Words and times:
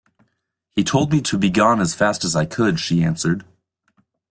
‘He 0.71 0.83
told 0.83 1.11
me 1.11 1.21
to 1.21 1.37
begone 1.37 1.79
as 1.79 1.93
fast 1.93 2.25
as 2.25 2.35
I 2.35 2.45
could,’ 2.47 2.79
she 2.79 3.03
answered. 3.03 3.45